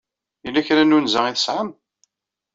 Yella 0.43 0.65
kra 0.67 0.83
n 0.83 0.95
unza 0.97 1.19
ay 1.25 1.35
tesɛam? 1.35 1.69